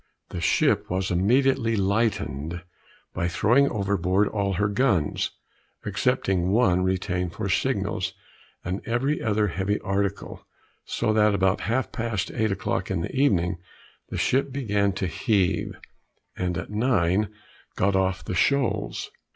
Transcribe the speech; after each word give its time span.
The 0.29 0.41
ship 0.41 0.89
was 0.89 1.11
immediately 1.11 1.75
lightened 1.75 2.63
by 3.13 3.27
throwing 3.27 3.69
overboard 3.69 4.27
all 4.29 4.53
her 4.53 4.67
guns, 4.67 5.29
excepting 5.85 6.49
one 6.49 6.81
retained 6.81 7.33
for 7.33 7.47
signals, 7.49 8.13
and 8.65 8.81
every 8.87 9.21
other 9.21 9.49
heavy 9.49 9.79
article, 9.81 10.43
so 10.85 11.13
that 11.13 11.35
about 11.35 11.61
half 11.69 11.91
past 11.91 12.31
eight 12.31 12.51
o'clock 12.51 12.89
in 12.89 13.01
the 13.01 13.15
evening 13.15 13.59
the 14.09 14.17
ship 14.17 14.51
began 14.51 14.91
to 14.93 15.05
heave, 15.05 15.77
and 16.35 16.57
at 16.57 16.71
nine 16.71 17.29
got 17.75 17.95
off 17.95 18.25
the 18.25 18.33
shoals. 18.33 19.11